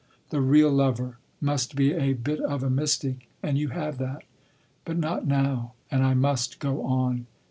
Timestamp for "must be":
1.39-1.93